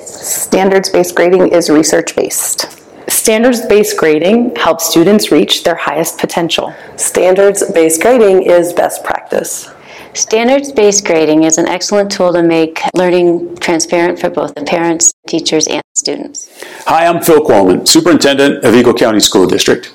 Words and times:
Standards-based 0.00 1.14
grading 1.14 1.48
is 1.48 1.68
research-based. 1.68 2.70
Standards-based 3.10 3.98
grading 3.98 4.56
helps 4.56 4.88
students 4.88 5.30
reach 5.30 5.62
their 5.62 5.74
highest 5.74 6.18
potential. 6.18 6.74
Standards-based 6.96 8.00
grading 8.00 8.44
is 8.44 8.72
best 8.72 9.04
practice. 9.04 9.70
Standards-based 10.14 11.04
grading 11.04 11.42
is 11.42 11.58
an 11.58 11.68
excellent 11.68 12.10
tool 12.10 12.32
to 12.32 12.42
make 12.42 12.80
learning 12.94 13.56
transparent 13.56 14.18
for 14.18 14.30
both 14.30 14.54
the 14.54 14.62
parents, 14.62 15.12
teachers, 15.26 15.66
and 15.66 15.82
students. 15.94 16.48
Hi, 16.86 17.06
I'm 17.06 17.20
Phil 17.20 17.44
Qualman, 17.44 17.84
Superintendent 17.84 18.64
of 18.64 18.74
Eagle 18.74 18.94
County 18.94 19.20
School 19.20 19.46
District. 19.46 19.94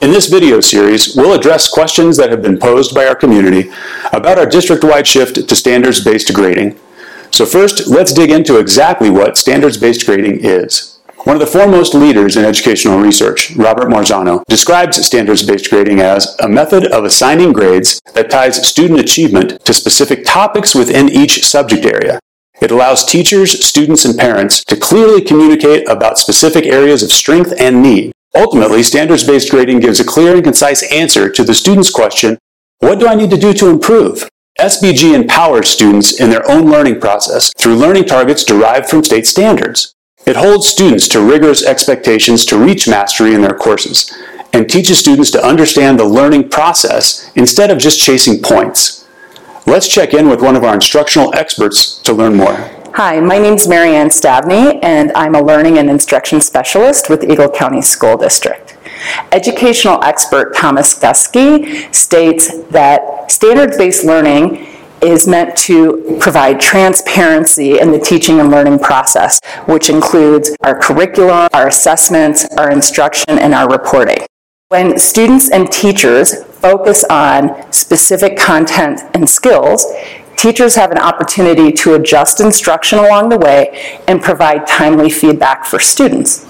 In 0.00 0.10
this 0.10 0.28
video 0.28 0.60
series, 0.60 1.14
we'll 1.14 1.38
address 1.38 1.68
questions 1.68 2.16
that 2.16 2.30
have 2.30 2.40
been 2.40 2.58
posed 2.58 2.94
by 2.94 3.06
our 3.06 3.14
community 3.14 3.70
about 4.12 4.38
our 4.38 4.46
district-wide 4.46 5.06
shift 5.06 5.46
to 5.46 5.56
standards-based 5.56 6.32
grading. 6.32 6.78
So 7.30 7.46
first, 7.46 7.86
let's 7.88 8.12
dig 8.12 8.30
into 8.30 8.58
exactly 8.58 9.10
what 9.10 9.36
standards-based 9.36 10.04
grading 10.06 10.44
is. 10.44 10.98
One 11.24 11.36
of 11.36 11.40
the 11.40 11.46
foremost 11.46 11.94
leaders 11.94 12.36
in 12.36 12.44
educational 12.44 12.98
research, 12.98 13.54
Robert 13.56 13.88
Marzano, 13.88 14.42
describes 14.48 15.04
standards-based 15.04 15.68
grading 15.68 16.00
as 16.00 16.36
a 16.40 16.48
method 16.48 16.86
of 16.86 17.04
assigning 17.04 17.52
grades 17.52 18.00
that 18.14 18.30
ties 18.30 18.66
student 18.66 19.00
achievement 19.00 19.64
to 19.64 19.74
specific 19.74 20.24
topics 20.24 20.74
within 20.74 21.08
each 21.08 21.44
subject 21.44 21.84
area. 21.84 22.18
It 22.60 22.70
allows 22.70 23.04
teachers, 23.04 23.64
students, 23.64 24.04
and 24.04 24.18
parents 24.18 24.64
to 24.64 24.76
clearly 24.76 25.20
communicate 25.20 25.88
about 25.88 26.18
specific 26.18 26.64
areas 26.64 27.02
of 27.02 27.12
strength 27.12 27.52
and 27.58 27.82
need. 27.82 28.12
Ultimately, 28.34 28.82
standards-based 28.82 29.50
grading 29.50 29.80
gives 29.80 30.00
a 30.00 30.04
clear 30.04 30.34
and 30.34 30.44
concise 30.44 30.82
answer 30.92 31.30
to 31.30 31.44
the 31.44 31.54
student's 31.54 31.90
question, 31.90 32.38
what 32.78 33.00
do 33.00 33.06
I 33.06 33.14
need 33.16 33.30
to 33.30 33.36
do 33.36 33.52
to 33.54 33.68
improve? 33.68 34.28
SBG 34.58 35.14
empowers 35.14 35.68
students 35.68 36.20
in 36.20 36.30
their 36.30 36.48
own 36.50 36.68
learning 36.68 37.00
process 37.00 37.52
through 37.56 37.76
learning 37.76 38.04
targets 38.04 38.42
derived 38.42 38.90
from 38.90 39.04
state 39.04 39.24
standards. 39.24 39.94
It 40.26 40.34
holds 40.34 40.66
students 40.66 41.06
to 41.08 41.20
rigorous 41.20 41.64
expectations 41.64 42.44
to 42.46 42.58
reach 42.58 42.88
mastery 42.88 43.34
in 43.34 43.40
their 43.40 43.54
courses 43.54 44.12
and 44.52 44.68
teaches 44.68 44.98
students 44.98 45.30
to 45.30 45.46
understand 45.46 45.96
the 45.96 46.04
learning 46.04 46.48
process 46.48 47.30
instead 47.36 47.70
of 47.70 47.78
just 47.78 48.00
chasing 48.00 48.42
points. 48.42 49.06
Let's 49.64 49.86
check 49.86 50.12
in 50.12 50.28
with 50.28 50.42
one 50.42 50.56
of 50.56 50.64
our 50.64 50.74
instructional 50.74 51.32
experts 51.36 51.98
to 52.02 52.12
learn 52.12 52.34
more. 52.34 52.56
Hi, 52.94 53.20
my 53.20 53.38
name 53.38 53.54
is 53.54 53.68
Marianne 53.68 54.08
Stabney, 54.08 54.80
and 54.82 55.12
I'm 55.12 55.36
a 55.36 55.40
learning 55.40 55.78
and 55.78 55.88
instruction 55.88 56.40
specialist 56.40 57.08
with 57.08 57.22
Eagle 57.22 57.48
County 57.48 57.80
School 57.80 58.16
District. 58.16 58.76
Educational 59.30 60.02
expert 60.02 60.56
Thomas 60.56 60.98
Guskey 60.98 61.94
states 61.94 62.64
that 62.70 63.17
standards-based 63.30 64.04
learning 64.04 64.66
is 65.00 65.28
meant 65.28 65.56
to 65.56 66.16
provide 66.20 66.60
transparency 66.60 67.78
in 67.78 67.92
the 67.92 67.98
teaching 67.98 68.40
and 68.40 68.50
learning 68.50 68.78
process, 68.78 69.40
which 69.66 69.90
includes 69.90 70.56
our 70.64 70.78
curriculum, 70.78 71.48
our 71.52 71.68
assessments, 71.68 72.44
our 72.56 72.70
instruction, 72.70 73.38
and 73.38 73.54
our 73.54 73.68
reporting. 73.68 74.18
When 74.68 74.98
students 74.98 75.50
and 75.50 75.70
teachers 75.70 76.44
focus 76.44 77.04
on 77.04 77.72
specific 77.72 78.36
content 78.36 79.00
and 79.14 79.28
skills, 79.28 79.86
teachers 80.36 80.74
have 80.74 80.90
an 80.90 80.98
opportunity 80.98 81.72
to 81.72 81.94
adjust 81.94 82.40
instruction 82.40 82.98
along 82.98 83.28
the 83.28 83.38
way 83.38 84.02
and 84.08 84.20
provide 84.20 84.66
timely 84.66 85.10
feedback 85.10 85.64
for 85.64 85.78
students. 85.78 86.44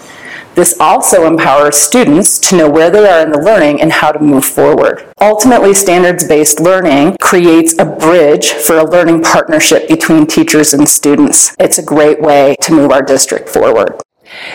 This 0.59 0.75
also 0.81 1.25
empowers 1.25 1.77
students 1.77 2.37
to 2.41 2.57
know 2.57 2.69
where 2.69 2.91
they 2.91 3.09
are 3.09 3.23
in 3.23 3.31
the 3.31 3.41
learning 3.41 3.81
and 3.81 3.93
how 3.93 4.11
to 4.11 4.19
move 4.19 4.45
forward. 4.45 5.09
Ultimately, 5.21 5.73
standards-based 5.73 6.59
learning 6.59 7.17
creates 7.21 7.79
a 7.79 7.85
bridge 7.85 8.49
for 8.49 8.77
a 8.77 8.85
learning 8.85 9.23
partnership 9.23 9.87
between 9.87 10.27
teachers 10.27 10.75
and 10.75 10.89
students. 10.89 11.55
It's 11.61 11.79
a 11.79 11.85
great 11.85 12.21
way 12.21 12.57
to 12.63 12.73
move 12.73 12.91
our 12.91 13.03
district 13.03 13.49
forward. 13.49 14.01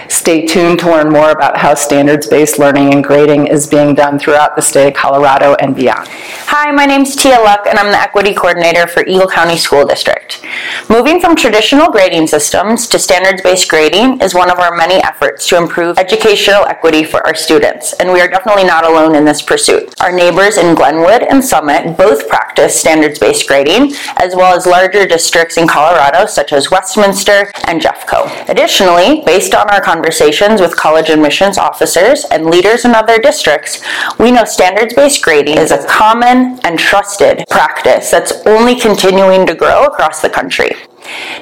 Stay 0.08 0.46
tuned 0.46 0.80
to 0.80 0.88
learn 0.88 1.10
more 1.10 1.32
about 1.32 1.58
how 1.58 1.74
standards-based 1.74 2.60
learning 2.60 2.94
and 2.94 3.04
grading 3.04 3.48
is 3.48 3.68
being 3.68 3.96
done 3.96 4.20
throughout 4.20 4.56
the 4.56 4.62
state 4.62 4.90
of 4.90 4.94
Colorado 4.94 5.56
and 5.56 5.76
beyond. 5.76 6.08
Hi, 6.48 6.72
my 6.72 6.86
name 6.86 7.02
is 7.02 7.16
Tia 7.16 7.40
Luck 7.40 7.66
and 7.68 7.80
I'm 7.80 7.92
the 7.92 8.00
Equity 8.00 8.34
Coordinator 8.34 8.88
for 8.88 9.06
Eagle 9.06 9.28
County 9.28 9.58
School 9.58 9.86
District. 9.86 10.46
Moving 10.90 11.20
from 11.20 11.36
traditional 11.36 11.90
grading 11.90 12.28
systems 12.28 12.88
to 12.90 13.00
standards-based 13.00 13.70
grading 13.70 14.22
is 14.22 14.36
one 14.36 14.52
of 14.52 14.60
our 14.60 14.76
many 14.76 14.96
efforts 14.96 15.48
to 15.48 15.58
improve 15.58 15.98
educational 15.98 16.66
equity 16.66 17.04
for 17.04 17.26
our 17.26 17.34
students, 17.34 17.94
and 17.94 18.12
we 18.12 18.22
are 18.22 18.28
definitely 18.28 18.66
not 18.66 18.86
alone 18.86 19.16
in 19.16 19.26
this 19.26 19.42
pursuit. 19.42 19.94
Our 20.02 20.12
neighbors 20.12 20.58
in 20.58 20.76
Glenwood 20.76 21.24
and 21.24 21.44
Summit 21.44 21.98
both 21.98 22.30
practice 22.30 22.80
standards-based 22.80 23.48
grading, 23.48 23.94
as 24.18 24.36
well 24.36 24.56
as 24.56 24.66
larger 24.66 25.08
districts 25.08 25.58
in 25.58 25.68
Colorado 25.68 26.26
such 26.26 26.54
as 26.54 26.70
Westminster 26.70 27.52
and 27.66 27.82
Jeffco. 27.82 28.30
Additionally, 28.50 29.24
based 29.26 29.56
on 29.56 29.63
our 29.70 29.82
conversations 29.82 30.62
with 30.62 30.76
college 30.76 31.10
admissions 31.10 31.58
officers 31.58 32.26
and 32.32 32.46
leaders 32.46 32.86
in 32.86 32.96
other 32.96 33.20
districts, 33.20 33.84
we 34.20 34.32
know 34.32 34.46
standards-based 34.46 35.24
grading 35.24 35.58
is 35.58 35.72
a 35.72 35.86
common 35.88 36.60
and 36.64 36.80
trusted 36.80 37.44
practice 37.50 38.12
that's 38.12 38.34
only 38.46 38.80
continuing 38.80 39.46
to 39.46 39.56
grow 39.56 39.86
across 39.86 40.22
the 40.22 40.30
country. 40.30 40.72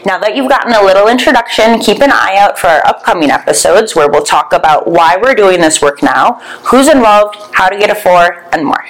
Now 0.05 0.17
that 0.19 0.35
you've 0.35 0.49
gotten 0.49 0.73
a 0.73 0.83
little 0.83 1.07
introduction, 1.07 1.79
keep 1.79 2.01
an 2.01 2.11
eye 2.11 2.37
out 2.37 2.57
for 2.57 2.67
our 2.67 2.85
upcoming 2.85 3.29
episodes 3.29 3.95
where 3.95 4.09
we'll 4.09 4.23
talk 4.23 4.53
about 4.53 4.87
why 4.87 5.17
we're 5.21 5.35
doing 5.35 5.59
this 5.61 5.81
work 5.81 6.01
now, 6.01 6.33
who's 6.65 6.87
involved, 6.87 7.35
how 7.53 7.69
to 7.69 7.77
get 7.77 7.89
a 7.89 7.95
four, 7.95 8.45
and 8.51 8.65
more. 8.65 8.83